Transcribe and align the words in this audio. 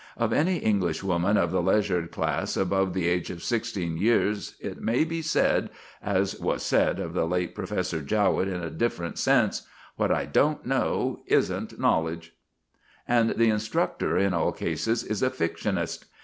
Of 0.17 0.33
any 0.33 0.57
Englishwoman 0.57 1.37
of 1.37 1.51
the 1.51 1.61
leisured 1.61 2.09
class 2.09 2.57
above 2.57 2.95
the 2.95 3.07
age 3.07 3.29
of 3.29 3.43
sixteen 3.43 3.97
years 3.97 4.55
it 4.59 4.81
may 4.81 5.03
be 5.03 5.21
said, 5.21 5.69
as 6.01 6.39
was 6.39 6.63
said 6.63 6.99
of 6.99 7.13
the 7.13 7.27
late 7.27 7.53
Professor 7.53 8.01
Jowett 8.01 8.47
in 8.47 8.63
a 8.63 8.71
different 8.71 9.19
sense, 9.19 9.61
"What 9.97 10.11
I 10.11 10.25
don't 10.25 10.65
know 10.65 11.19
isn't 11.27 11.79
knowledge." 11.79 12.33
And 13.07 13.35
the 13.37 13.51
instructor 13.51 14.17
in 14.17 14.33
all 14.33 14.51
cases 14.51 15.03
is 15.03 15.21
a 15.21 15.29
fictionist. 15.29 16.05